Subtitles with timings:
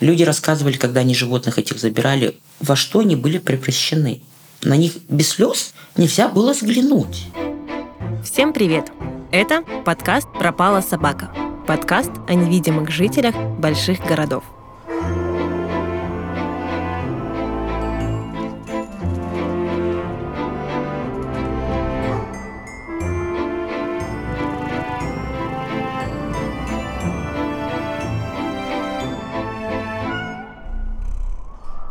[0.00, 4.22] Люди рассказывали, когда они животных этих забирали, во что они были превращены.
[4.62, 7.24] На них без слез нельзя было взглянуть.
[8.24, 8.92] Всем привет!
[9.32, 11.32] Это подкаст «Пропала собака».
[11.66, 14.44] Подкаст о невидимых жителях больших городов.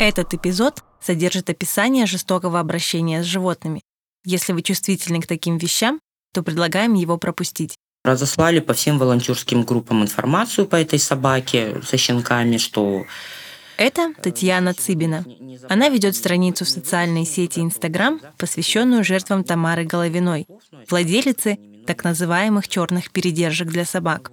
[0.07, 3.81] Этот эпизод содержит описание жестокого обращения с животными.
[4.23, 5.99] Если вы чувствительны к таким вещам,
[6.33, 7.75] то предлагаем его пропустить.
[8.05, 13.03] Разослали по всем волонтерским группам информацию по этой собаке со щенками, что
[13.75, 15.25] это Татьяна Цыбина.
[15.67, 20.47] Она ведет страницу в социальной сети Инстаграм, посвященную жертвам Тамары Головиной,
[20.89, 24.31] владелицы так называемых черных передержек для собак.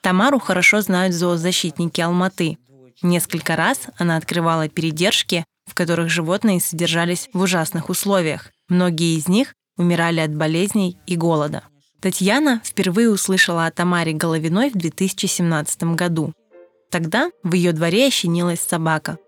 [0.00, 2.56] Тамару хорошо знают зоозащитники Алматы.
[3.02, 8.50] Несколько раз она открывала передержки, в которых животные содержались в ужасных условиях.
[8.68, 11.64] Многие из них умирали от болезней и голода.
[12.00, 16.32] Татьяна впервые услышала о Тамаре Головиной в 2017 году.
[16.90, 19.18] Тогда в ее дворе ощенилась собака.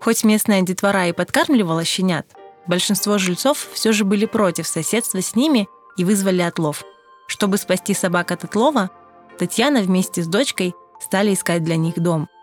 [0.00, 2.26] Хоть местная детвора и подкармливала щенят,
[2.66, 6.84] большинство жильцов все же были против соседства с ними и вызвали отлов.
[7.26, 8.90] Чтобы спасти собак от отлова,
[9.38, 12.28] Татьяна вместе с дочкой стали искать для них дом–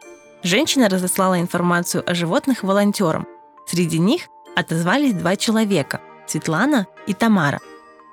[0.45, 3.25] Женщина разослала информацию о животных волонтерам.
[3.65, 7.59] Среди них отозвались два человека– Светлана и Тамара.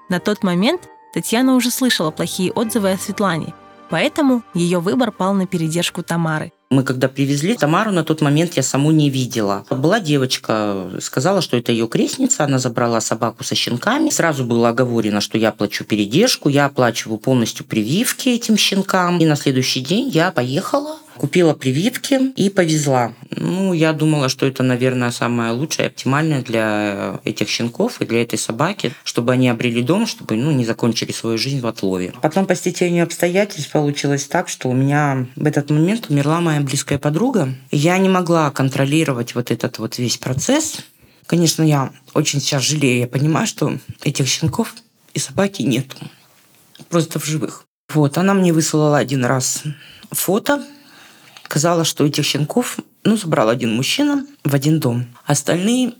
[0.08, 3.52] На тот момент Татьяна уже слышала плохие отзывы о Светлане,
[3.90, 8.62] поэтому ее выбор пал на передержку Тамары– мы когда привезли Тамару, на тот момент я
[8.62, 9.66] саму не видела.
[9.68, 14.08] Была девочка, сказала, что это ее крестница, она забрала собаку со щенками.
[14.08, 19.18] Сразу было оговорено, что я плачу передержку, я оплачиваю полностью прививки этим щенкам.
[19.18, 23.12] И на следующий день я поехала Купила прививки и повезла.
[23.30, 28.40] Ну, я думала, что это, наверное, самое лучшее, оптимальное для этих щенков и для этой
[28.40, 32.12] собаки, чтобы они обрели дом, чтобы ну, не закончили свою жизнь в отлове.
[32.22, 36.98] Потом по стечению обстоятельств получилось так, что у меня в этот момент умерла моя близкая
[36.98, 37.54] подруга.
[37.70, 40.78] Я не могла контролировать вот этот вот весь процесс.
[41.26, 42.98] Конечно, я очень сейчас жалею.
[42.98, 44.74] Я понимаю, что этих щенков
[45.14, 45.98] и собаки нету.
[46.88, 47.62] Просто в живых.
[47.94, 49.62] Вот, она мне высылала один раз
[50.10, 50.64] фото
[51.52, 55.04] Казалось, что этих щенков ну, забрал один мужчина в один дом.
[55.26, 55.92] Остальные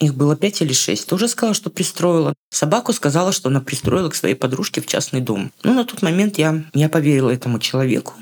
[0.00, 1.08] их было пять или шесть.
[1.08, 2.34] Тоже сказала, что пристроила.
[2.50, 5.50] Собаку сказала, что она пристроила к своей подружке в частный дом.
[5.62, 8.12] Ну, на тот момент я, я поверила этому человеку.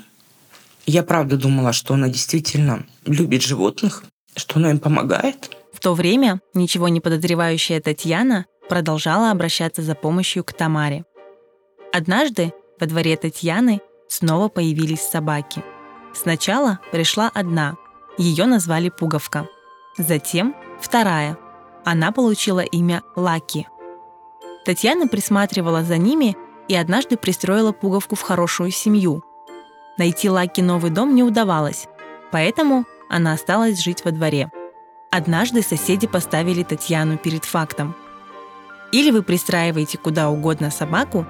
[0.85, 4.05] Я правда думала, что она действительно любит животных,
[4.37, 5.53] что она им помогает.
[5.73, 11.03] В то время ничего не подозревающая Татьяна продолжала обращаться за помощью к Тамаре.
[11.91, 15.61] Однажды во дворе Татьяны снова появились собаки–
[16.13, 17.77] Сначала пришла одна,
[18.17, 19.47] ее назвали Пуговка.
[19.97, 21.37] Затем вторая.
[21.85, 23.67] Она получила имя Лаки.
[24.65, 29.23] Татьяна присматривала за ними и однажды пристроила Пуговку в хорошую семью.
[29.97, 31.87] Найти Лаки новый дом не удавалось,
[32.31, 34.51] поэтому она осталась жить во дворе.
[35.09, 37.95] Однажды соседи поставили Татьяну перед фактом.
[38.91, 41.25] Или вы пристраиваете куда угодно собаку,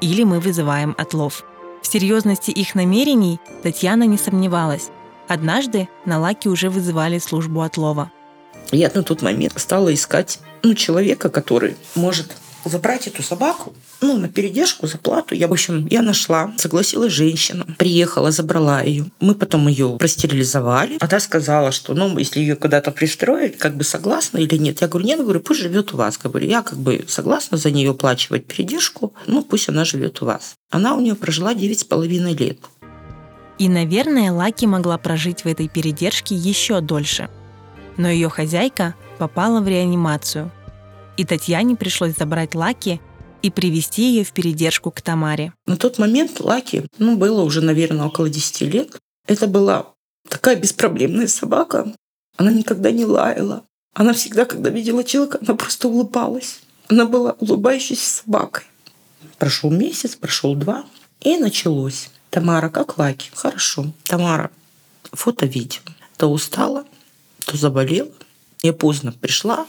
[0.00, 1.44] или мы вызываем отлов–
[1.84, 4.88] в серьезности их намерений Татьяна не сомневалась.
[5.28, 8.10] Однажды на Лаке уже вызывали службу отлова.
[8.72, 12.34] Я на тот момент стала искать ну, человека, который может
[12.68, 15.34] забрать эту собаку, ну, на передержку, за плату.
[15.34, 19.06] Я, в общем, я нашла, согласилась женщина, приехала, забрала ее.
[19.20, 20.98] Мы потом ее простерилизовали.
[21.00, 24.80] Она сказала, что, ну, если ее куда-то пристроить, как бы согласна или нет.
[24.80, 26.18] Я говорю, нет, говорю, пусть живет у вас.
[26.18, 30.54] Говорю, я как бы согласна за нее оплачивать передержку, ну, пусть она живет у вас.
[30.70, 32.58] Она у нее прожила девять с половиной лет.
[33.58, 37.28] И, наверное, Лаки могла прожить в этой передержке еще дольше.
[37.96, 40.50] Но ее хозяйка попала в реанимацию–
[41.16, 43.00] и Татьяне пришлось забрать Лаки
[43.42, 45.52] и привести ее в передержку к Тамаре.
[45.66, 48.96] На тот момент Лаки, ну, было уже, наверное, около 10 лет.
[49.26, 49.92] Это была
[50.28, 51.92] такая беспроблемная собака.
[52.36, 53.64] Она никогда не лаяла.
[53.94, 56.60] Она всегда, когда видела человека, она просто улыбалась.
[56.88, 58.64] Она была улыбающейся собакой.
[59.38, 60.84] Прошел месяц, прошел два,
[61.20, 62.10] и началось.
[62.30, 63.30] Тамара, как Лаки?
[63.34, 63.92] Хорошо.
[64.04, 64.50] Тамара,
[65.12, 65.80] фото-видео.
[66.16, 66.84] То устала,
[67.44, 68.10] то заболела.
[68.62, 69.66] Я поздно пришла,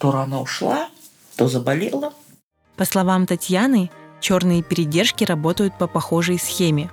[0.00, 0.88] то рано ушла,
[1.36, 2.12] то заболела.
[2.76, 6.90] По словам Татьяны, черные передержки работают по похожей схеме.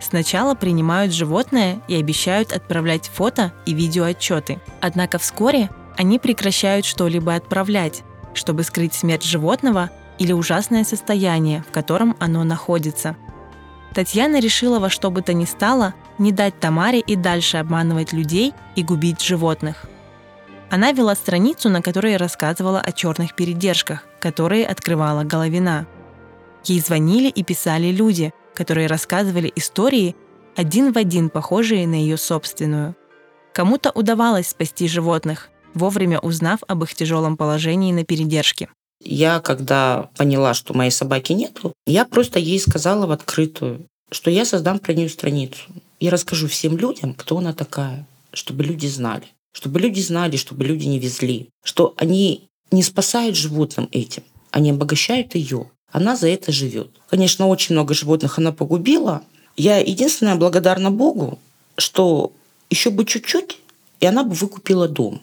[0.00, 4.60] Сначала принимают животное и обещают отправлять фото и видеоотчеты.
[4.80, 5.68] Однако вскоре
[5.98, 13.16] они прекращают что-либо отправлять, чтобы скрыть смерть животного или ужасное состояние, в котором оно находится.
[13.94, 18.54] Татьяна решила во что бы то ни стало не дать Тамаре и дальше обманывать людей
[18.76, 19.86] и губить животных.
[20.68, 25.86] Она вела страницу, на которой рассказывала о черных передержках, которые открывала Головина.
[26.64, 30.16] Ей звонили и писали люди, которые рассказывали истории,
[30.56, 32.96] один в один похожие на ее собственную.
[33.52, 38.68] Кому-то удавалось спасти животных, вовремя узнав об их тяжелом положении на передержке.
[39.00, 44.44] Я, когда поняла, что моей собаки нету, я просто ей сказала в открытую, что я
[44.44, 45.62] создам про нее страницу.
[46.00, 49.26] И расскажу всем людям, кто она такая, чтобы люди знали.
[49.56, 51.48] Чтобы люди знали, чтобы люди не везли.
[51.64, 55.70] Что они не спасают животным этим, они обогащают ее.
[55.90, 56.90] Она за это живет.
[57.08, 59.22] Конечно, очень много животных она погубила.
[59.56, 61.38] Я единственное благодарна Богу,
[61.78, 62.34] что
[62.68, 63.56] еще бы чуть-чуть,
[64.00, 65.22] и она бы выкупила дом,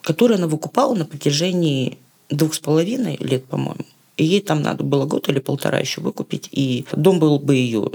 [0.00, 1.98] который она выкупала на протяжении
[2.30, 3.84] двух с половиной лет, по-моему.
[4.16, 7.90] И ей там надо было год или полтора еще выкупить, и дом был бы ее...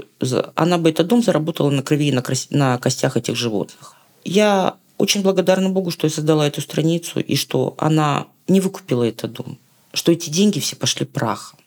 [0.54, 3.96] Она бы этот дом заработала на крови и на, костях этих животных.
[4.24, 9.32] Я очень благодарна Богу, что я создала эту страницу, и что она не выкупила этот
[9.32, 9.58] дом,
[9.94, 11.58] что эти деньги все пошли прахом.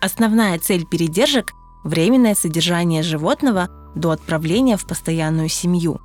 [0.00, 1.52] Основная цель передержек–
[1.84, 6.00] временное содержание животного до отправления в постоянную семью.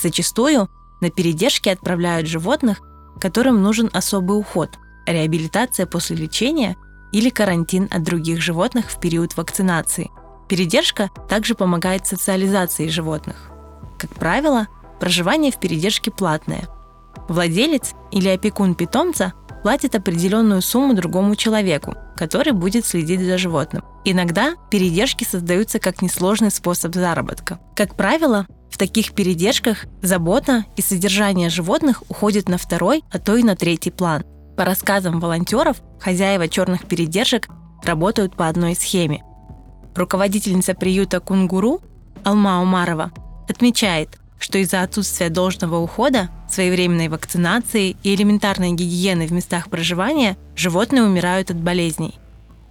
[0.00, 0.68] Зачастую
[1.00, 2.80] на передержки отправляют животных,
[3.20, 4.70] которым нужен особый уход,
[5.06, 6.76] реабилитация после лечения
[7.12, 10.10] или карантин от других животных в период вакцинации.
[10.48, 13.50] Передержка также помогает социализации животных.
[13.98, 14.68] Как правило,
[15.00, 16.68] проживание в передержке платное.
[17.28, 19.32] Владелец или опекун питомца
[19.62, 23.82] платит определенную сумму другому человеку, который будет следить за животным.
[24.04, 27.58] Иногда передержки создаются как несложный способ заработка.
[27.74, 33.42] Как правило, в таких передержках забота и содержание животных уходит на второй, а то и
[33.42, 34.22] на третий план.
[34.56, 37.48] По рассказам волонтеров, хозяева черных передержек
[37.82, 39.24] работают по одной схеме.
[39.94, 41.80] Руководительница приюта Кунгуру
[42.22, 43.10] Алма Умарова
[43.48, 51.02] отмечает, что из-за отсутствия должного ухода, своевременной вакцинации и элементарной гигиены в местах проживания животные
[51.02, 52.14] умирают от болезней–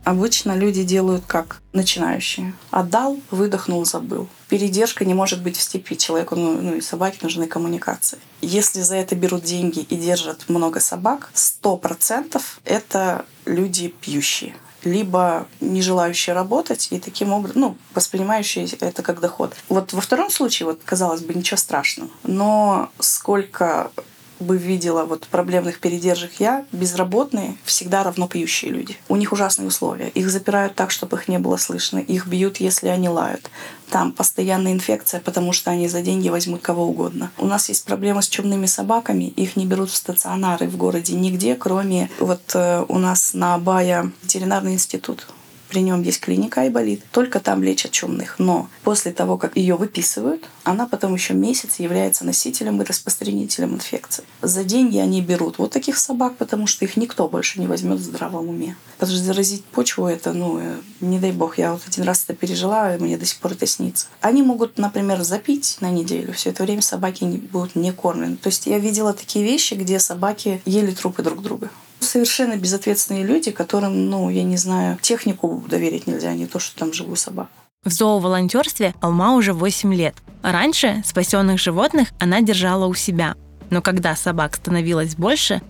[0.06, 2.54] Обычно люди делают как начинающие.
[2.70, 4.28] Отдал, выдохнул, забыл.
[4.48, 5.96] Передержка не может быть в степи.
[5.96, 8.20] Человеку, ну, ну и собаке нужны коммуникации.
[8.40, 14.54] Если за это берут деньги и держат много собак, сто процентов это люди пьющие
[14.86, 19.56] либо не желающие работать и таким образом, ну, воспринимающие это как доход.
[19.70, 22.10] Вот во втором случае, вот, казалось бы, ничего страшного.
[22.24, 23.92] Но сколько
[24.40, 28.98] бы видела вот проблемных передержек я, безработные всегда равно пьющие люди.
[29.08, 30.10] У них ужасные условия.
[30.10, 32.00] Их запирают так, чтобы их не было слышно.
[32.00, 33.50] Их бьют, если они лают.
[33.90, 37.32] Там постоянная инфекция, потому что они за деньги возьмут кого угодно.
[37.38, 39.26] У нас есть проблема с чумными собаками.
[39.26, 44.12] Их не берут в стационары в городе нигде, кроме вот э, у нас на Абая
[44.24, 45.28] ветеринарный институт
[45.76, 48.40] при нем есть клиника Айболит, только там лечат чумных.
[48.40, 54.24] Но после того, как ее выписывают, она потом еще месяц является носителем и распространителем инфекции.
[54.42, 58.04] За деньги они берут вот таких собак, потому что их никто больше не возьмет в
[58.04, 58.78] здравом уме.
[58.98, 62.34] Потому что заразить почву это, ну, э, не дай бог, я вот один раз это
[62.36, 64.08] пережила, и мне до сих пор это снится.
[64.22, 68.38] Они могут, например, запить на неделю, все это время собаки не будут не кормлены.
[68.38, 71.70] То есть я видела такие вещи, где собаки ели трупы друг друга
[72.06, 76.94] совершенно безответственные люди, которым, ну, я не знаю, технику доверить нельзя, не то, что там
[76.94, 77.50] живую собаку.
[77.84, 80.16] В зооволонтерстве Алма уже 8 лет.
[80.42, 83.36] Раньше спасенных животных она держала у себя.
[83.70, 85.62] Но когда собак становилось больше,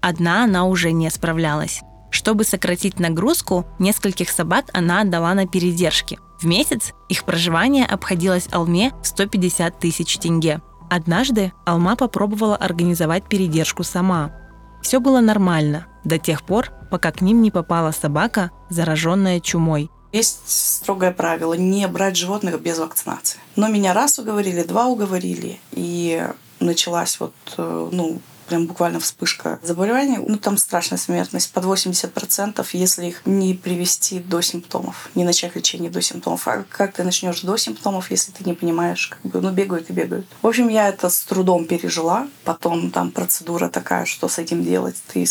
[0.00, 1.80] одна она уже не справлялась.
[2.10, 6.18] Чтобы сократить нагрузку, нескольких собак она отдала на передержки.
[6.40, 10.60] В месяц их проживание обходилось Алме в 150 тысяч тенге.
[10.90, 14.30] Однажды Алма попробовала организовать передержку сама.
[14.82, 19.90] Все было нормально до тех пор, пока к ним не попала собака, зараженная чумой.
[20.12, 23.38] Есть строгое правило не брать животных без вакцинации.
[23.56, 26.28] Но меня раз уговорили, два уговорили, и
[26.60, 28.20] началась вот, э, ну,
[28.52, 30.22] прям буквально вспышка заболевания.
[30.26, 35.90] Ну, там страшная смертность, под 80%, если их не привести до симптомов, не начать лечение
[35.90, 36.46] до симптомов.
[36.46, 39.94] А как ты начнешь до симптомов, если ты не понимаешь, как бы, ну, бегают и
[39.94, 40.26] бегают.
[40.42, 42.28] В общем, я это с трудом пережила.
[42.44, 44.96] Потом там процедура такая, что с этим делать.
[45.10, 45.24] Ты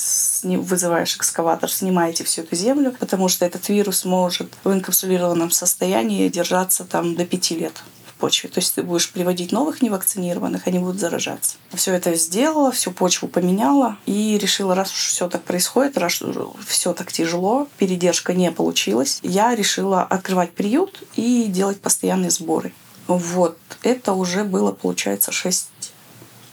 [0.57, 6.85] вызываешь экскаватор, снимаете всю эту землю, потому что этот вирус может в инкапсулированном состоянии держаться
[6.85, 7.83] там до пяти лет
[8.21, 8.49] почве.
[8.49, 11.57] То есть ты будешь приводить новых невакцинированных, они будут заражаться.
[11.73, 16.21] Все это сделала, всю почву поменяла и решила, раз уж все так происходит, раз
[16.67, 22.73] все так тяжело, передержка не получилась, я решила открывать приют и делать постоянные сборы.
[23.07, 23.57] Вот.
[23.81, 25.69] Это уже было, получается, 6,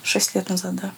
[0.03, 0.93] 6 лет назад, да.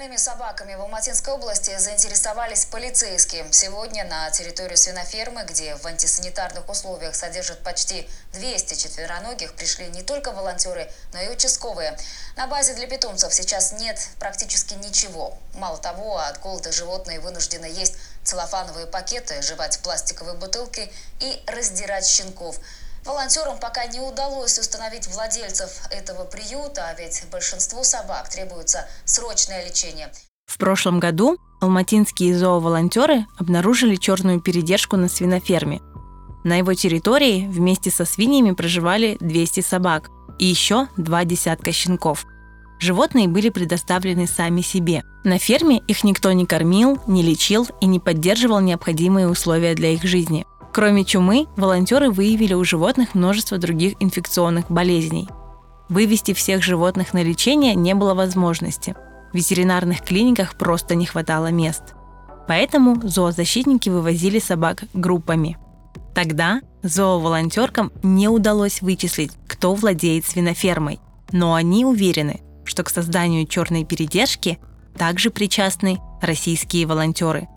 [0.00, 3.44] Бездомными собаками в Алматинской области заинтересовались полицейские.
[3.52, 10.32] Сегодня на территорию свинофермы, где в антисанитарных условиях содержат почти 200 четвероногих, пришли не только
[10.32, 11.98] волонтеры, но и участковые.
[12.34, 15.36] На базе для питомцев сейчас нет практически ничего.
[15.52, 20.90] Мало того, от голода животные вынуждены есть целлофановые пакеты, жевать пластиковые бутылки
[21.20, 22.56] и раздирать щенков–
[23.04, 30.10] Волонтерам пока не удалось установить владельцев этого приюта, а ведь большинству собак требуется срочное лечение.
[30.46, 35.80] В прошлом году алматинские зооволонтеры обнаружили черную передержку на свиноферме.
[36.44, 42.26] На его территории вместе со свиньями проживали 200 собак и еще два десятка щенков.
[42.80, 45.04] Животные были предоставлены сами себе.
[45.22, 50.02] На ферме их никто не кормил, не лечил и не поддерживал необходимые условия для их
[50.02, 50.46] жизни.
[50.72, 55.28] Кроме чумы, волонтеры выявили у животных множество других инфекционных болезней.
[55.88, 58.94] Вывести всех животных на лечение не было возможности.
[59.32, 61.94] В ветеринарных клиниках просто не хватало мест.
[62.46, 65.58] Поэтому зоозащитники вывозили собак группами.
[66.14, 71.00] Тогда зооволонтеркам не удалось вычислить, кто владеет свинофермой,
[71.32, 74.58] но они уверены, что к созданию черной передержки
[74.96, 77.48] также причастны российские волонтеры.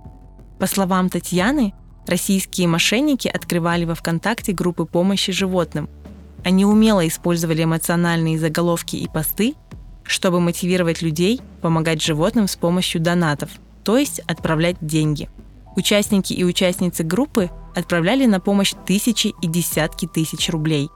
[0.59, 1.73] По словам Татьяны,
[2.07, 5.89] Российские мошенники открывали во ВКонтакте группы помощи животным.
[6.43, 9.55] Они умело использовали эмоциональные заголовки и посты,
[10.03, 13.49] чтобы мотивировать людей помогать животным с помощью донатов,
[13.85, 15.29] то есть отправлять деньги.
[15.77, 20.89] Участники и участницы группы отправляли на помощь тысячи и десятки тысяч рублей.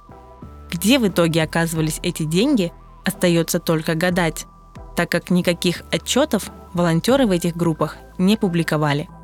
[0.70, 2.74] Где в итоге оказывались эти деньги,
[3.06, 4.46] остается только гадать,
[4.98, 9.08] так как никаких отчетов волонтеры в этих группах не публиковали–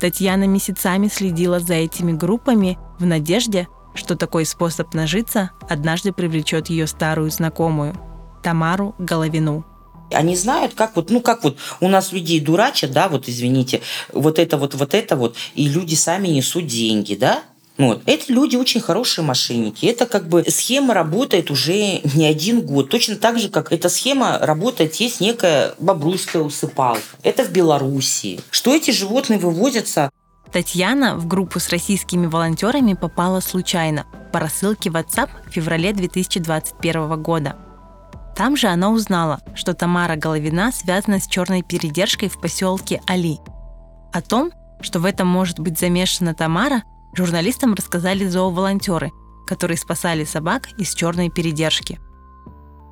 [0.00, 6.86] Татьяна месяцами следила за этими группами в надежде, что такой способ нажиться однажды привлечет ее
[6.86, 7.94] старую знакомую–
[8.42, 9.64] Тамару Головину.
[10.12, 13.80] Они знают, как вот, ну как вот у нас людей дурачат, да, вот извините,
[14.12, 17.42] вот это вот, вот это вот, и люди сами несут деньги, да,
[17.78, 18.02] вот.
[18.06, 19.86] Эти люди очень хорошие мошенники.
[19.86, 22.88] Это как бы схема работает уже не один год.
[22.88, 27.02] Точно так же, как эта схема работает, есть некая бобруйская усыпалка.
[27.22, 28.40] Это в Белоруссии.
[28.50, 30.10] Что эти животные вывозятся
[30.52, 37.56] Татьяна в группу с российскими волонтерами попала случайно по рассылке WhatsApp в феврале 2021 года.
[38.36, 43.38] Там же она узнала, что Тамара Головина связана с черной передержкой в поселке Али.
[44.12, 46.82] О том, что в этом может быть замешана Тамара,
[47.16, 49.10] Журналистам рассказали зооволонтеры,
[49.46, 51.98] которые спасали собак из черной передержки.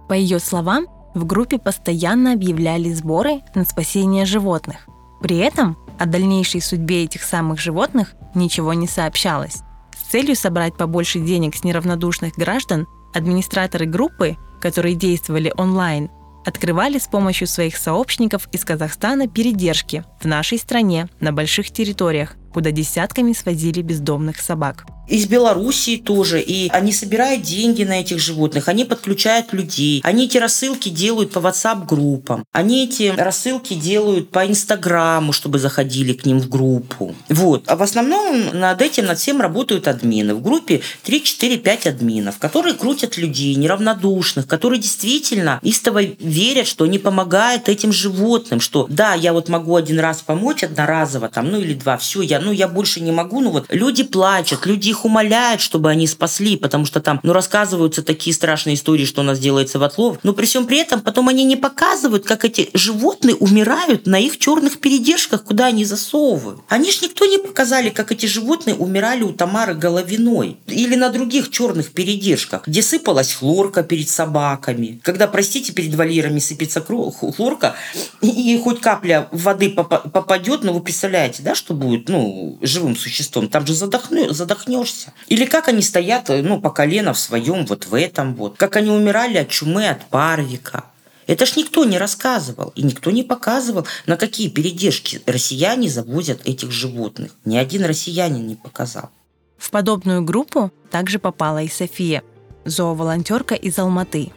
[0.09, 4.87] По ее словам, в группе постоянно объявляли сборы на спасение животных.
[5.21, 9.59] При этом о дальнейшей судьбе этих самых животных ничего не сообщалось.
[9.95, 16.11] С целью собрать побольше денег с неравнодушных граждан, администраторы группы, которые действовали онлайн,
[16.47, 22.71] открывали с помощью своих сообщников из Казахстана передержки в нашей стране на больших территориях, куда
[22.71, 26.41] десятками свозили бездомных собак из Белоруссии тоже.
[26.41, 30.01] И они собирают деньги на этих животных, они подключают людей.
[30.05, 32.45] Они эти рассылки делают по WhatsApp-группам.
[32.53, 37.15] Они эти рассылки делают по Инстаграму, чтобы заходили к ним в группу.
[37.29, 37.65] Вот.
[37.67, 40.35] А в основном над этим, над всем работают админы.
[40.35, 46.85] В группе 3, 4, 5 админов, которые крутят людей, неравнодушных, которые действительно истово верят, что
[46.85, 51.61] они помогают этим животным, что да, я вот могу один раз помочь одноразово, там, ну
[51.61, 55.05] или два, все, я, ну я больше не могу, ну вот люди плачут, люди их
[55.05, 59.39] умоляют, чтобы они спасли, потому что там, ну, рассказываются такие страшные истории, что у нас
[59.39, 60.19] делается в отлов.
[60.23, 64.39] Но при всем при этом потом они не показывают, как эти животные умирают на их
[64.39, 66.61] черных передержках, куда они засовывают.
[66.69, 70.59] Они ж никто не показали, как эти животные умирали у Тамары Головиной.
[70.67, 75.01] Или на других черных передержках, где сыпалась хлорка перед собаками.
[75.03, 77.75] Когда, простите, перед вольерами сыпется хлорка,
[78.21, 83.49] и хоть капля воды попадет, но ну, вы представляете, да, что будет, ну, живым существом,
[83.49, 85.13] там же задохнешь, задохнешь вернешься.
[85.29, 88.57] Или как они стоят, э, ну, по колено в своем вот в этом вот.
[88.57, 90.85] Как они умирали от чумы, от парвика.
[91.27, 96.71] Это ж никто не рассказывал и никто не показывал, на какие передержки россияне завозят этих
[96.71, 97.33] животных.
[97.47, 99.11] Ни один россиянин не показал.
[99.57, 102.23] В подобную группу также попала и София,
[102.67, 104.33] зооволонтерка из Алматы.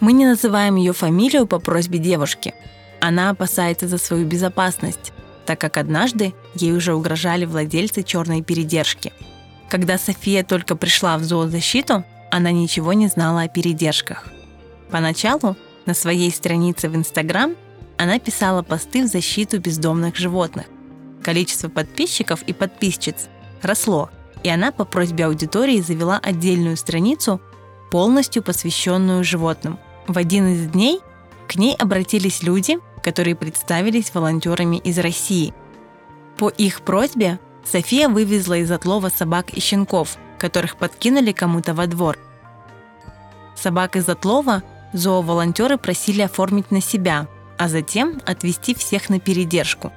[0.00, 2.52] Мы не называем ее фамилию по просьбе девушки.
[3.00, 5.12] Она опасается за свою безопасность,
[5.46, 9.12] так как однажды ей уже угрожали владельцы черной передержки–
[9.74, 14.28] когда София только пришла в зоозащиту, она ничего не знала о передержках.
[14.90, 17.56] Поначалу на своей странице в Инстаграм
[17.96, 20.66] она писала посты в защиту бездомных животных.
[21.22, 23.28] Количество подписчиков и подписчиц
[23.62, 24.10] росло,
[24.42, 27.40] и она по просьбе аудитории завела отдельную страницу,
[27.90, 29.78] полностью посвященную животным.
[30.06, 31.00] В один из дней
[31.48, 35.52] к ней обратились люди которые представились волонтерами из России.
[36.38, 42.18] По их просьбе София вывезла из отлова собак и щенков, которых подкинули кому-то во двор.
[43.54, 44.62] Собак из отлова
[44.94, 49.92] зооволонтеры просили оформить на себя, а затем отвезти всех на передержку.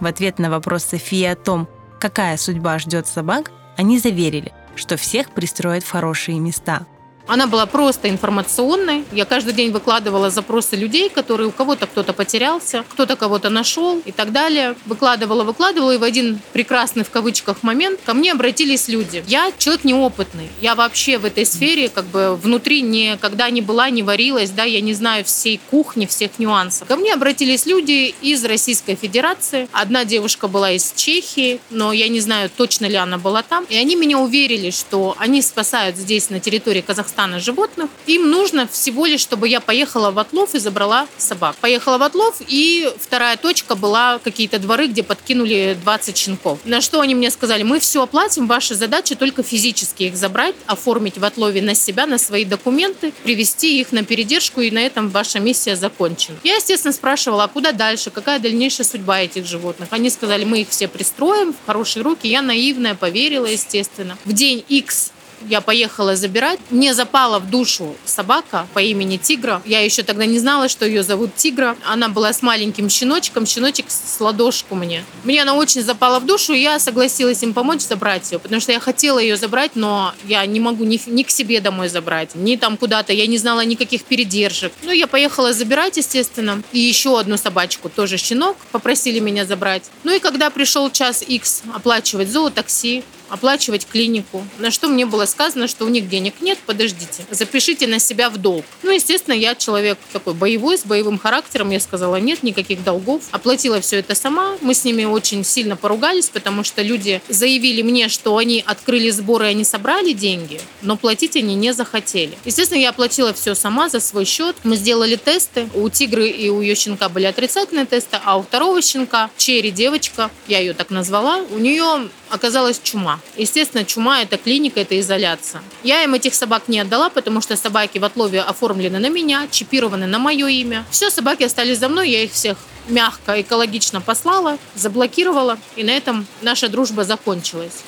[0.00, 1.68] В ответ на вопрос Софии о том,
[2.00, 6.86] какая судьба ждет собак, они заверили, что всех пристроят в хорошие места–
[7.26, 9.04] она была просто информационной.
[9.12, 14.12] Я каждый день выкладывала запросы людей, которые у кого-то кто-то потерялся, кто-то кого-то нашел и
[14.12, 14.74] так далее.
[14.86, 19.22] Выкладывала, выкладывала, и в один прекрасный в кавычках момент ко мне обратились люди.
[19.28, 20.48] Я человек неопытный.
[20.60, 24.80] Я вообще в этой сфере как бы внутри никогда не была, не варилась, да, я
[24.80, 26.88] не знаю всей кухни, всех нюансов.
[26.88, 29.68] Ко мне обратились люди из Российской Федерации.
[29.70, 33.64] Одна девушка была из Чехии, но я не знаю, точно ли она была там.
[33.68, 37.90] И они меня уверили, что они спасают здесь, на территории Казахстана, Казахстана животных.
[38.06, 41.54] Им нужно всего лишь, чтобы я поехала в отлов и забрала собак.
[41.60, 46.60] Поехала в отлов, и вторая точка была какие-то дворы, где подкинули 20 щенков.
[46.64, 51.18] На что они мне сказали, мы все оплатим, ваша задача только физически их забрать, оформить
[51.18, 55.40] в отлове на себя, на свои документы, привести их на передержку, и на этом ваша
[55.40, 56.38] миссия закончена.
[56.42, 59.88] Я, естественно, спрашивала, а куда дальше, какая дальнейшая судьба этих животных.
[59.90, 62.26] Они сказали, мы их все пристроим в хорошие руки.
[62.26, 64.16] Я наивная, поверила, естественно.
[64.24, 65.12] В день X
[65.48, 66.60] я поехала забирать.
[66.70, 69.62] Мне запала в душу собака по имени Тигра.
[69.64, 71.76] Я еще тогда не знала, что ее зовут Тигра.
[71.86, 75.04] Она была с маленьким щеночком, щеночек с ладошку мне.
[75.24, 78.72] Мне она очень запала в душу, и я согласилась им помочь забрать ее, потому что
[78.72, 82.56] я хотела ее забрать, но я не могу ни, ни к себе домой забрать, ни
[82.56, 83.12] там куда-то.
[83.12, 84.72] Я не знала никаких передержек.
[84.82, 86.62] Ну, я поехала забирать, естественно.
[86.72, 89.84] И еще одну собачку, тоже щенок, попросили меня забрать.
[90.04, 94.44] Ну и когда пришел час X оплачивать зоотакси, оплачивать клинику.
[94.58, 98.36] На что мне было сказано, что у них денег нет, подождите, запишите на себя в
[98.36, 98.64] долг.
[98.82, 101.70] Ну, естественно, я человек такой боевой, с боевым характером.
[101.70, 103.22] Я сказала, нет, никаких долгов.
[103.30, 104.56] Оплатила все это сама.
[104.60, 109.46] Мы с ними очень сильно поругались, потому что люди заявили мне, что они открыли сборы,
[109.46, 112.36] они собрали деньги, но платить они не захотели.
[112.44, 114.56] Естественно, я оплатила все сама за свой счет.
[114.64, 115.68] Мы сделали тесты.
[115.74, 120.30] У тигры и у ее щенка были отрицательные тесты, а у второго щенка, Черри девочка,
[120.48, 123.19] я ее так назвала, у нее оказалась чума.
[123.36, 125.62] Естественно, чума– это клиника, это изоляция.
[125.82, 130.06] Я им этих собак не отдала, потому что собаки в отлове оформлены на меня, чипированы
[130.06, 130.84] на мое имя.
[130.90, 136.26] Все, собаки остались за мной, я их всех мягко, экологично послала, заблокировала, и на этом
[136.42, 137.84] наша дружба закончилась.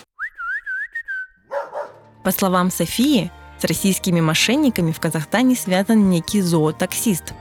[2.24, 7.34] По словам Софии, с российскими мошенниками в Казахстане связан некий зоотаксист,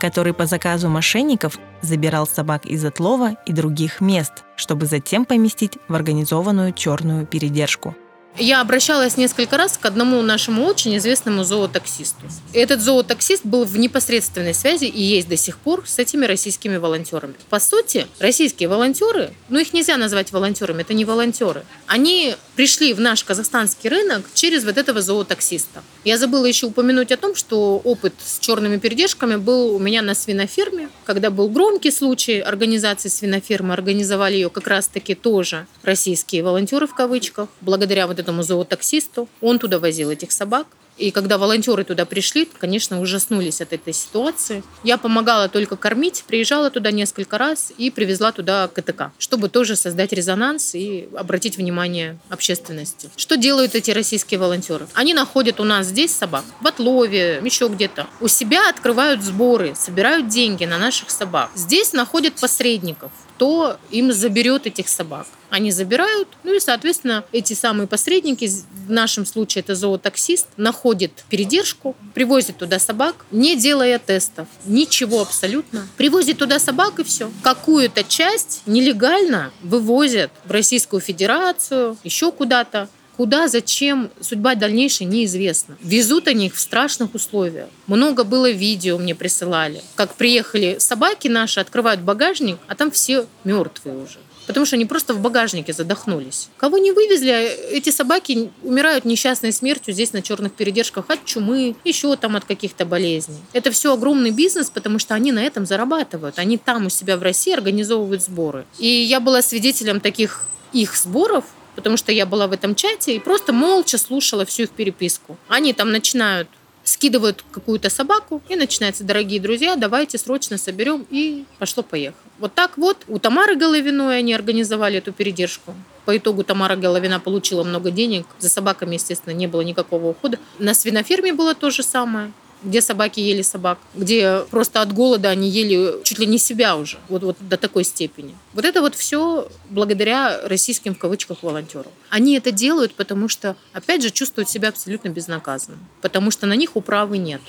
[0.00, 5.94] который по заказу мошенников забирал собак из отлова и других мест, чтобы затем поместить в
[5.94, 7.94] организованную черную передержку–
[8.38, 12.26] я обращалась несколько раз к одному нашему очень известному зоотаксисту.
[12.52, 17.34] Этот зоотаксист был в непосредственной связи и есть до сих пор с этими российскими волонтерами.
[17.48, 21.64] По сути, российские волонтеры, ну их нельзя назвать волонтерами, это не волонтеры.
[21.86, 25.82] Они пришли в наш казахстанский рынок через вот этого зоотаксиста.
[26.04, 30.14] Я забыла еще упомянуть о том, что опыт с черными передержками был у меня на
[30.14, 36.94] свиноферме, когда был громкий случай организации свинофермы, организовали ее как раз-таки тоже российские волонтеры в
[36.94, 39.28] кавычках, благодаря вот этому зоотаксисту.
[39.40, 40.66] Он туда возил этих собак.
[41.00, 44.62] И когда волонтеры туда пришли, конечно, ужаснулись от этой ситуации.
[44.84, 50.12] Я помогала только кормить, приезжала туда несколько раз и привезла туда КТК, чтобы тоже создать
[50.12, 53.08] резонанс и обратить внимание общественности.
[53.16, 54.88] Что делают эти российские волонтеры?
[54.92, 58.06] Они находят у нас здесь собак, в отлове, еще где-то.
[58.20, 61.50] У себя открывают сборы, собирают деньги на наших собак.
[61.54, 65.26] Здесь находят посредников, кто им заберет этих собак.
[65.48, 68.46] Они забирают, ну и, соответственно, эти самые посредники,
[68.86, 75.88] в нашем случае это зоотаксист, находит передержку, привозит туда собак, не делая тестов, ничего абсолютно.
[75.96, 77.30] Привозит туда собак и все.
[77.42, 82.90] Какую-то часть нелегально вывозят в Российскую Федерацию, еще куда-то.
[83.20, 85.76] Куда, зачем, судьба дальнейшая неизвестна.
[85.82, 87.68] Везут они их в страшных условиях.
[87.86, 89.82] Много было видео мне присылали.
[89.94, 95.14] Как приехали собаки наши, открывают багажник, а там все мертвые уже потому что они просто
[95.14, 96.48] в багажнике задохнулись.
[96.56, 97.30] Кого не вывезли,
[97.70, 102.84] эти собаки умирают несчастной смертью здесь на черных передержках от чумы, еще там от каких-то
[102.84, 103.36] болезней.
[103.52, 106.40] Это все огромный бизнес, потому что они на этом зарабатывают.
[106.40, 108.64] Они там у себя в России организовывают сборы.
[108.80, 111.44] И я была свидетелем таких их сборов,
[111.80, 115.38] потому что я была в этом чате и просто молча слушала всю их переписку.
[115.48, 116.48] Они там начинают
[116.82, 122.20] скидывают какую-то собаку, и начинается, дорогие друзья, давайте срочно соберем, и пошло-поехало.
[122.38, 125.74] Вот так вот у Тамары Головиной они организовали эту передержку.
[126.04, 128.26] По итогу Тамара Головина получила много денег.
[128.38, 130.38] За собаками, естественно, не было никакого ухода.
[130.58, 132.32] На свиноферме было то же самое.
[132.62, 136.98] Где собаки ели собак, где просто от голода они ели чуть ли не себя уже,
[137.08, 138.34] вот, вот до такой степени.
[138.52, 141.92] Вот это вот все благодаря российским в кавычках волонтерам.
[142.10, 146.76] Они это делают, потому что, опять же, чувствуют себя абсолютно безнаказанным, потому что на них
[146.76, 147.40] управы нет.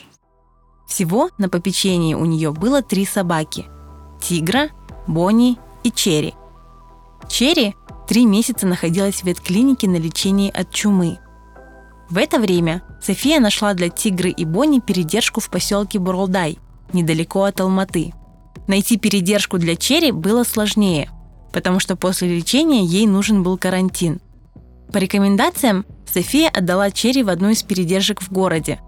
[0.88, 3.66] Всего на попечении у нее было три собаки–
[4.22, 4.70] Тигра,
[5.08, 6.34] Бонни и Черри.
[7.30, 7.76] Черри
[8.08, 11.20] три месяца находилась в ветклинике на лечении от чумы.
[12.12, 16.60] В это время София нашла для Тигры и Бонни передержку в поселке Буралдай,
[16.92, 18.12] недалеко от Алматы.
[18.68, 21.10] Найти передержку для Черри было сложнее,
[21.54, 24.20] потому что после лечения ей нужен был карантин.
[24.92, 28.82] По рекомендациям София отдала Черри в одну из передержек в городе.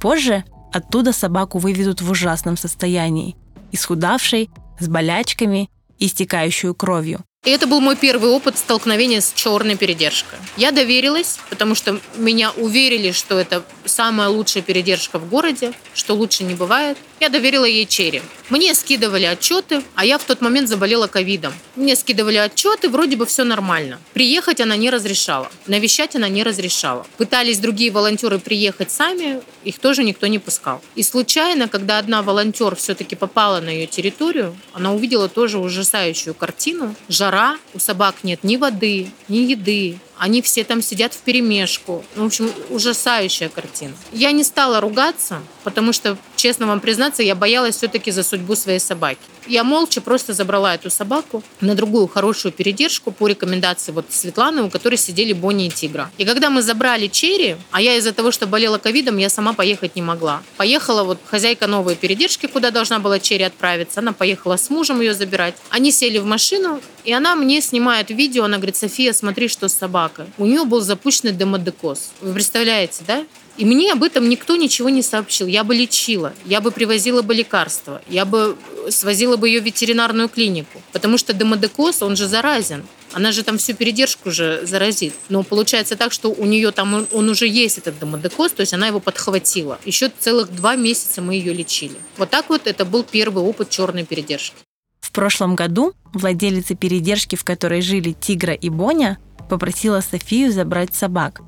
[0.00, 3.34] Позже оттуда собаку вывезут в ужасном состоянии,
[3.72, 7.24] исхудавшей, с болячками и истекающую кровью.
[7.44, 10.38] И это был мой первый опыт столкновения с черной передержкой.
[10.56, 16.42] Я доверилась, потому что меня уверили, что это самая лучшая передержка в городе, что лучше
[16.42, 16.98] не бывает.
[17.20, 18.22] Я доверила ей черри.
[18.50, 21.52] Мне скидывали отчеты, а я в тот момент заболела ковидом.
[21.76, 23.98] Мне скидывали отчеты, вроде бы все нормально.
[24.14, 27.06] Приехать она не разрешала, навещать она не разрешала.
[27.18, 30.82] Пытались другие волонтеры приехать сами, их тоже никто не пускал.
[30.94, 36.94] И случайно, когда одна волонтер все-таки попала на ее территорию, она увидела тоже ужасающую картину.
[37.10, 42.04] Жара, у собак нет ни воды, ни еды, они все там сидят в перемешку.
[42.14, 43.94] Ну, в общем, ужасающая картина.
[44.12, 48.80] Я не стала ругаться, потому что, честно вам признаться, я боялась все-таки за судьбу своей
[48.80, 49.20] собаки.
[49.48, 54.68] Я молча просто забрала эту собаку на другую хорошую передержку по рекомендации вот Светланы, у
[54.68, 56.10] которой сидели Бонни и Тигра.
[56.18, 59.96] И когда мы забрали Черри, а я из-за того, что болела ковидом, я сама поехать
[59.96, 60.42] не могла.
[60.58, 64.00] Поехала вот хозяйка новой передержки, куда должна была Черри отправиться.
[64.00, 65.54] Она поехала с мужем ее забирать.
[65.70, 68.44] Они сели в машину, и она мне снимает видео.
[68.44, 70.26] Она говорит, София, смотри, что с собакой.
[70.36, 72.10] У нее был запущенный демодекоз.
[72.20, 73.24] Вы представляете, да?
[73.58, 75.48] И мне об этом никто ничего не сообщил.
[75.48, 78.56] Я бы лечила, я бы привозила бы лекарства, я бы
[78.88, 80.80] свозила бы ее в ветеринарную клинику.
[80.92, 82.86] Потому что демодекоз, он же заразен.
[83.12, 85.12] Она же там всю передержку уже заразит.
[85.28, 88.86] Но получается так, что у нее там он уже есть этот демодекоз, то есть она
[88.86, 89.80] его подхватила.
[89.84, 91.96] Еще целых два месяца мы ее лечили.
[92.16, 94.56] Вот так вот это был первый опыт черной передержки.
[95.00, 99.18] В прошлом году владелица передержки, в которой жили Тигра и Боня,
[99.50, 101.40] попросила Софию забрать собак,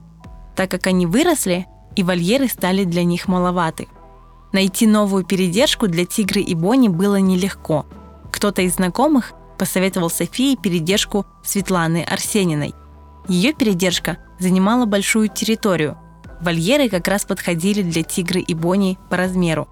[0.56, 1.66] так как они выросли,
[1.96, 3.88] и вольеры стали для них маловаты.
[4.52, 7.86] Найти новую передержку для Тигры и Бони было нелегко.
[8.32, 12.74] Кто-то из знакомых посоветовал Софии передержку Светланы Арсениной.
[13.28, 15.96] Ее передержка занимала большую территорию.
[16.40, 19.68] Вольеры как раз подходили для Тигры и Бони по размеру.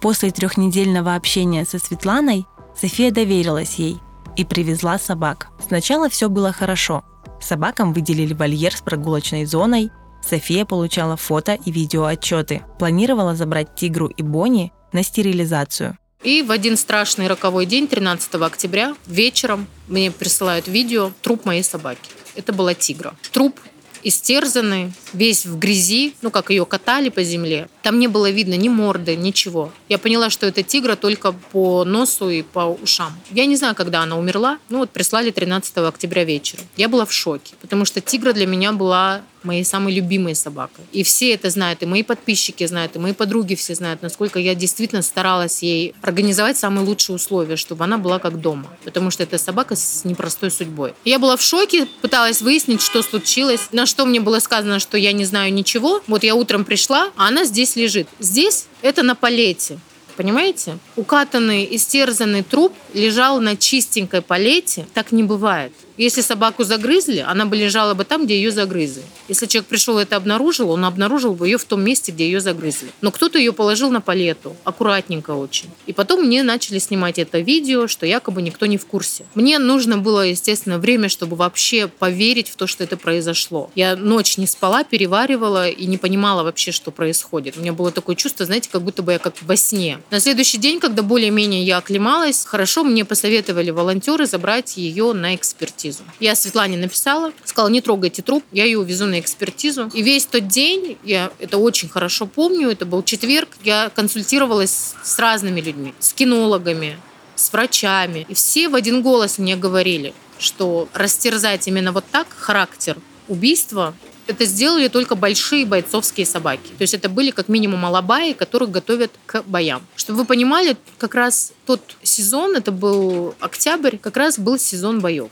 [0.00, 4.00] После трехнедельного общения со Светланой София доверилась ей
[4.36, 5.48] и привезла собак.
[5.60, 7.04] Сначала все было хорошо.
[7.40, 9.90] Собакам выделили вольер с прогулочной зоной,
[10.28, 12.62] София получала фото и видео отчеты.
[12.78, 15.96] Планировала забрать Тигру и Бонни на стерилизацию.
[16.22, 22.10] И в один страшный роковой день, 13 октября, вечером мне присылают видео труп моей собаки.
[22.34, 23.14] Это была тигра.
[23.32, 23.58] Труп
[24.02, 27.68] истерзанный, весь в грязи, ну, как ее катали по земле.
[27.82, 29.72] Там не было видно ни морды, ничего.
[29.88, 33.12] Я поняла, что это тигра только по носу и по ушам.
[33.30, 34.58] Я не знаю, когда она умерла.
[34.68, 36.64] Ну, вот прислали 13 октября вечером.
[36.76, 40.84] Я была в шоке, потому что тигра для меня была моей самой любимой собакой.
[40.92, 44.54] И все это знают, и мои подписчики знают, и мои подруги все знают, насколько я
[44.54, 48.68] действительно старалась ей организовать самые лучшие условия, чтобы она была как дома.
[48.84, 50.92] Потому что это собака с непростой судьбой.
[51.04, 55.12] Я была в шоке, пыталась выяснить, что случилось, на что мне было сказано, что я
[55.12, 56.02] не знаю ничего.
[56.06, 58.06] Вот я утром пришла, а она здесь лежит.
[58.20, 59.78] Здесь это на палете
[60.18, 60.78] понимаете?
[60.96, 64.84] Укатанный, истерзанный труп лежал на чистенькой палете.
[64.92, 65.72] Так не бывает.
[65.98, 69.02] Если собаку загрызли, она бы лежала бы там, где ее загрызли.
[69.26, 72.40] Если человек пришел и это обнаружил, он обнаружил бы ее в том месте, где ее
[72.40, 72.90] загрызли.
[73.00, 75.68] Но кто-то ее положил на палету, аккуратненько очень.
[75.86, 79.26] И потом мне начали снимать это видео, что якобы никто не в курсе.
[79.34, 83.68] Мне нужно было, естественно, время, чтобы вообще поверить в то, что это произошло.
[83.74, 87.56] Я ночь не спала, переваривала и не понимала вообще, что происходит.
[87.56, 89.98] У меня было такое чувство, знаете, как будто бы я как во сне.
[90.12, 95.87] На следующий день, когда более-менее я оклемалась, хорошо, мне посоветовали волонтеры забрать ее на экспертизу
[95.88, 96.04] экспертизу.
[96.20, 99.90] Я Светлане написала, сказала, не трогайте труп, я ее увезу на экспертизу.
[99.94, 105.18] И весь тот день, я это очень хорошо помню, это был четверг, я консультировалась с
[105.18, 106.98] разными людьми, с кинологами,
[107.36, 108.26] с врачами.
[108.28, 112.96] И все в один голос мне говорили, что растерзать именно вот так характер
[113.28, 113.94] убийства
[114.28, 116.68] это сделали только большие бойцовские собаки.
[116.76, 119.82] То есть это были как минимум алабаи, которых готовят к боям.
[119.96, 125.30] Чтобы вы понимали, как раз тот сезон, это был октябрь, как раз был сезон боев.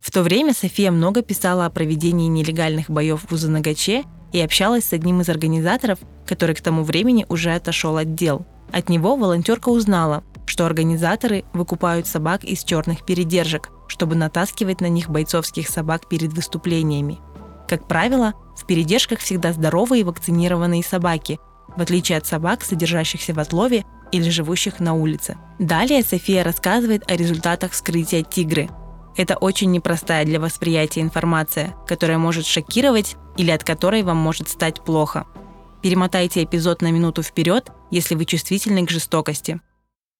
[0.00, 4.92] В то время София много писала о проведении нелегальных боев в Узанагаче и общалась с
[4.92, 8.46] одним из организаторов, который к тому времени уже отошел от дел.
[8.72, 15.10] От него волонтерка узнала, что организаторы выкупают собак из черных передержек, чтобы натаскивать на них
[15.10, 17.18] бойцовских собак перед выступлениями.
[17.68, 21.38] Как правило, в передержках всегда здоровые вакцинированные собаки,
[21.76, 25.36] в отличие от собак, содержащихся в отлове или живущих на улице.
[25.58, 28.68] Далее София рассказывает о результатах вскрытия тигры.
[29.16, 34.84] Это очень непростая для восприятия информация, которая может шокировать или от которой вам может стать
[34.84, 35.26] плохо.
[35.82, 39.60] Перемотайте эпизод на минуту вперед, если вы чувствительны к жестокости.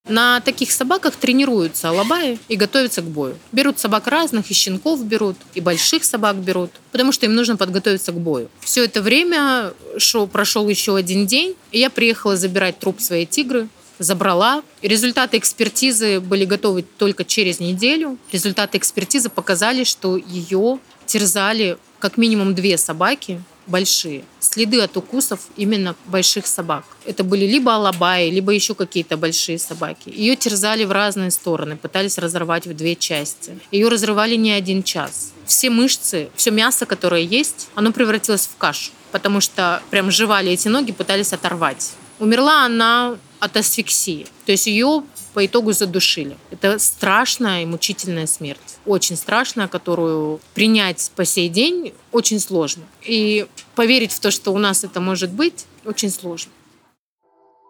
[0.09, 3.37] На таких собаках тренируются алабаи и готовятся к бою.
[3.53, 8.11] Берут собак разных, и щенков берут, и больших собак берут, потому что им нужно подготовиться
[8.13, 8.49] к бою.
[8.61, 13.69] Все это время шо, прошел еще один день, и я приехала забирать труп своей тигры,
[14.01, 14.65] забрала.
[14.83, 18.19] Результаты экспертизы были готовы только через неделю.
[18.33, 24.25] Результаты экспертизы показали, что ее терзали как минимум две собаки, большие.
[24.41, 26.85] Следы от укусов именно больших собак.
[27.05, 30.09] Это были либо алабаи, либо еще какие-то большие собаки.
[30.09, 33.59] Ее терзали в разные стороны, пытались разорвать в две части.
[33.71, 35.33] Ее разрывали не один час.
[35.45, 40.69] Все мышцы, все мясо, которое есть, оно превратилось в кашу, потому что прям жевали эти
[40.69, 41.93] ноги, пытались оторвать.
[42.19, 44.27] Умерла она от асфиксии.
[44.47, 45.03] То есть ее
[45.35, 46.37] по итогу задушили.
[46.51, 48.79] Это страшная и мучительная смерть.
[48.87, 52.85] Очень страшная, которую принять по сей день очень сложно.
[53.03, 56.53] И поверить в то, что у нас это может быть, очень сложно.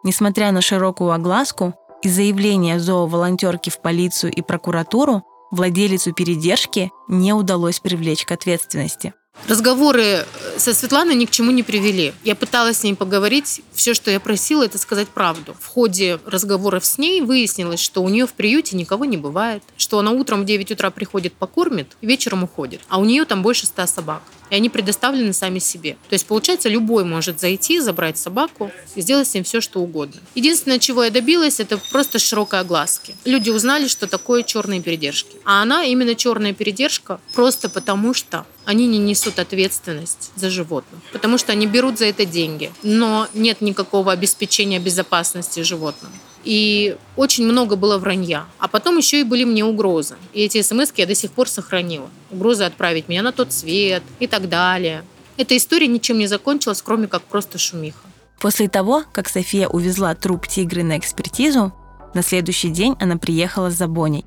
[0.03, 7.81] Несмотря на широкую огласку и заявления зооволонтерки в полицию и прокуратуру, владелицу передержки не удалось
[7.81, 9.13] привлечь к ответственности.
[9.51, 10.25] Разговоры э,
[10.59, 12.13] со Светланой ни к чему не привели.
[12.23, 13.63] Я пыталась с ней поговорить.
[13.73, 15.57] Все, что я просила, это сказать правду.
[15.59, 19.99] В ходе разговоров с ней выяснилось, что у нее в приюте никого не бывает, что
[19.99, 22.81] она утром в 9 утра приходит, покормит, вечером уходит.
[22.89, 25.97] А у нее там больше ста собак и они предоставлены сами себе.
[26.09, 30.21] То есть, получается, любой может зайти, забрать собаку и сделать с ним все, что угодно.
[30.35, 33.15] Единственное, чего я добилась, это просто широкой огласки.
[33.25, 35.37] Люди узнали, что такое черные передержки.
[35.45, 41.39] А она именно черная передержка просто потому, что они не несут ответственность за животных, потому
[41.39, 46.13] что они берут за это деньги, но нет никакого обеспечения безопасности животным.
[46.45, 48.47] И очень много было вранья.
[48.59, 50.17] А потом еще и были мне угрозы.
[50.33, 52.09] И эти смс я до сих пор сохранила.
[52.31, 55.05] Угрозы отправить меня на тот свет и так далее.
[55.37, 57.99] Эта история ничем не закончилась, кроме как просто шумиха.
[58.41, 61.73] После того, как София увезла труп тигры на экспертизу,
[62.15, 64.25] на следующий день она приехала за Боней.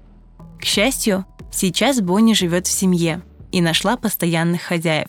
[0.60, 3.22] К счастью, сейчас Бонни живет в семье
[3.52, 5.08] и нашла постоянных хозяев.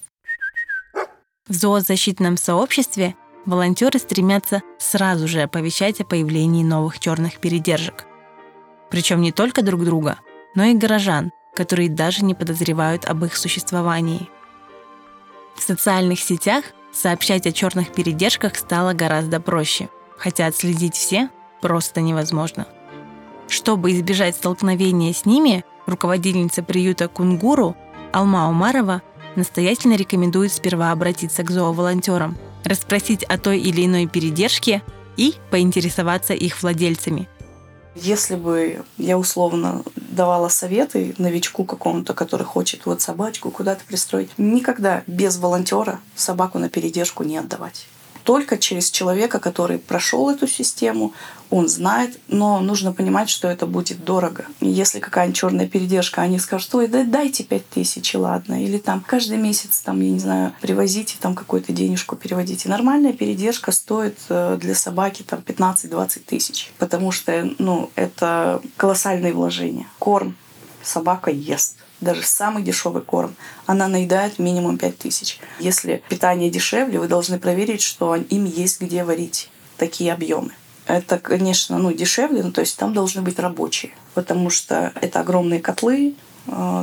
[1.47, 3.15] В зоозащитном сообществе
[3.47, 8.05] волонтеры стремятся сразу же оповещать о появлении новых черных передержек.
[8.91, 10.19] Причем не только друг друга,
[10.55, 14.29] но и горожан, которые даже не подозревают об их существовании.
[15.57, 21.31] В социальных сетях сообщать о черных передержках стало гораздо проще, хотя отследить все
[21.61, 22.67] просто невозможно.
[23.49, 27.77] Чтобы избежать столкновения с ними, руководительница приюта Кунгуру
[28.13, 29.03] Алма Умарова
[29.37, 34.83] настоятельно рекомендует сперва обратиться к зооволонтерам– расспросить о той или иной передержке
[35.17, 37.29] и поинтересоваться их владельцами.
[37.95, 45.05] Если бы я условно давала советы новичку какому-то, который хочет вот собачку куда-то пристроить, никогда
[45.07, 47.87] без волонтера собаку на передержку не отдавать
[48.25, 51.13] только через человека, который прошел эту систему,
[51.51, 54.47] он знает, но нужно понимать, что это будет дорого.
[54.61, 58.65] Если какая-нибудь черная передержка, они скажут, ой, да дайте пять тысяч, ладно.
[58.65, 62.69] Или там каждый месяц, там, я не знаю, привозите там какую-то денежку, переводите.
[62.69, 69.87] Нормальная передержка стоит э, для собаки там 15-20 тысяч, потому что, ну, это колоссальные вложения.
[69.99, 70.37] Корм
[70.83, 73.35] собака ест даже самый дешевый корм,
[73.67, 75.41] она наедает минимум 5000.
[75.61, 80.53] Если питание дешевле, вы должны проверить, что им есть где варить такие объемы.
[80.87, 85.61] Это, конечно, ну, дешевле, но то есть там должны быть рабочие, потому что это огромные
[85.61, 86.15] котлы,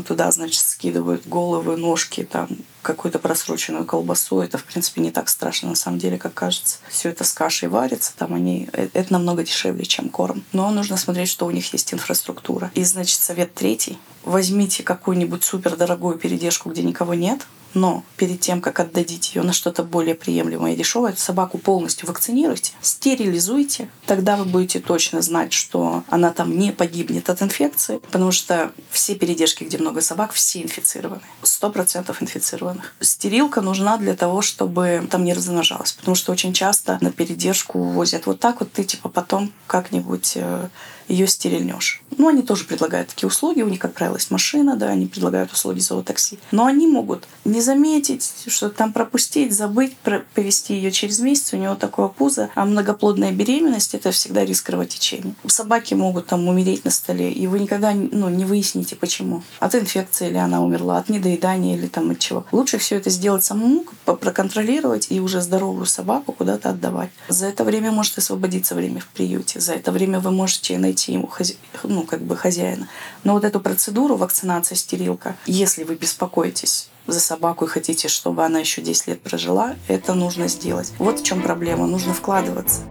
[0.08, 2.50] туда, значит, скидывают головы, ножки, там
[2.82, 4.40] какую-то просроченную колбасу.
[4.42, 6.78] Это, в принципе, не так страшно на самом деле, как кажется.
[6.90, 8.70] Все это с кашей варится, там они...
[8.74, 10.44] Э, это намного дешевле, чем корм.
[10.52, 12.72] Но нужно смотреть, что у них есть инфраструктура.
[12.74, 13.98] И, значит, совет третий.
[14.24, 19.84] Возьмите какую-нибудь супердорогую передержку, где никого нет, но перед тем, как отдадите ее на что-то
[19.84, 23.90] более приемлемое и дешевое, собаку полностью вакцинируйте, стерилизуйте.
[24.06, 29.16] Тогда вы будете точно знать, что она там не погибнет от инфекции, потому что все
[29.16, 31.22] передержки, где много собак, все инфицированы.
[31.44, 32.94] Сто процентов инфицированных.
[33.00, 38.26] Стерилка нужна для того, чтобы там не размножалось, потому что очень часто на передержку возят
[38.26, 40.70] вот так вот, ты типа потом как-нибудь э,
[41.08, 42.02] ее стерильнешь.
[42.18, 43.62] Ну, они тоже предлагают такие услуги.
[43.62, 46.40] У них, как правило, есть машина, да, они предлагают услуги зоотакси.
[46.52, 49.96] Но они могут не заметить, что там пропустить, забыть,
[50.36, 52.50] повести ее через месяц, у него такое пузо.
[52.56, 55.34] А многоплодная беременность– это всегда риск кровотечения.
[55.48, 59.44] Собаки могут там умереть на столе, и вы никогда ну, не выясните, почему.
[59.60, 62.46] От инфекции или она умерла, от недоедания или там от чего.
[62.52, 67.10] Лучше все это сделать самому, проконтролировать и уже здоровую собаку куда-то отдавать.
[67.30, 69.60] За это время может освободиться время в приюте.
[69.60, 71.56] За это время вы можете найти ему хозя...
[71.84, 72.88] ну, как бы хозяина.
[73.24, 78.60] Но вот эту процедуру вакцинация, стерилка, если вы беспокоитесь за собаку и хотите, чтобы она
[78.60, 80.92] еще 10 лет прожила, это нужно сделать.
[80.98, 81.88] Вот в чем проблема.
[81.88, 82.82] Нужно вкладываться.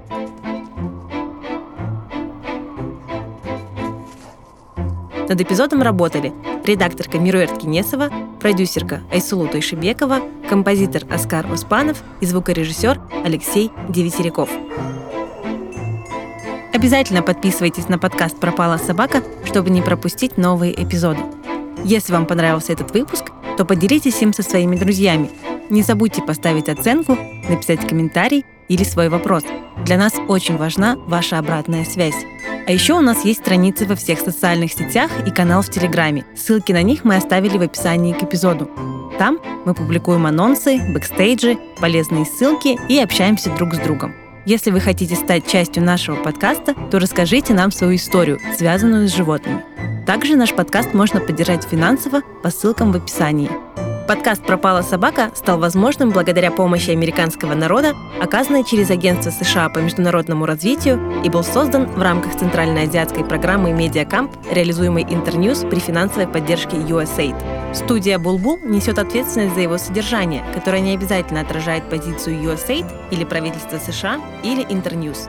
[5.30, 6.32] Над эпизодом работали
[6.64, 14.50] редакторка Мируэрт Кинесова, продюсерка Айсулу Тойшибекова, композитор Оскар Успанов и звукорежиссер Алексей Девятеряков.
[16.72, 21.20] Обязательно подписывайтесь на подкаст «Пропала собака», чтобы не пропустить новые эпизоды.
[21.84, 25.30] Если вам понравился этот выпуск, то поделитесь им со своими друзьями.
[25.68, 29.44] Не забудьте поставить оценку, написать комментарий или свой вопрос.
[29.84, 32.24] Для нас очень важна ваша обратная связь.
[32.66, 36.24] А еще у нас есть страницы во всех социальных сетях и канал в Телеграме.
[36.36, 38.70] Ссылки на них мы оставили в описании к эпизоду.
[39.18, 44.14] Там мы публикуем анонсы, бэкстейджи, полезные ссылки и общаемся друг с другом.
[44.50, 49.62] Если вы хотите стать частью нашего подкаста, то расскажите нам свою историю, связанную с животными.
[50.06, 53.48] Также наш подкаст можно поддержать финансово по ссылкам в описании.
[54.10, 60.46] Подкаст «Пропала собака» стал возможным благодаря помощи американского народа, оказанной через Агентство США по международному
[60.46, 67.36] развитию и был создан в рамках Центральноазиатской программы «MediaCamp», реализуемой Internews при финансовой поддержке USAID.
[67.72, 73.78] Студия «Булбул» несет ответственность за его содержание, которое не обязательно отражает позицию USAID или правительства
[73.78, 75.28] США или Интерньюз.